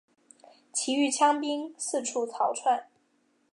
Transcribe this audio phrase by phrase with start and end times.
[0.73, 2.87] 其余羌兵四处逃窜。